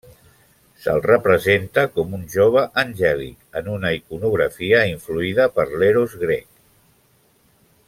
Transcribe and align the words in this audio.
Se'l 0.83 1.01
representa 1.05 1.83
com 1.97 2.15
un 2.19 2.23
jove 2.37 2.63
angèlic, 2.85 3.37
en 3.61 3.69
una 3.75 3.93
iconografia 3.99 4.81
influïda 4.95 5.47
per 5.59 5.67
l'Eros 5.83 6.17
grec. 6.25 6.49